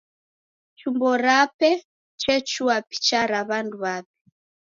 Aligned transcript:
Chumba 0.77 1.11
chape 1.25 1.69
chechua 2.21 2.75
picha 2.89 3.19
ra 3.31 3.39
w'andu 3.49 3.75
w'ape. 3.83 4.11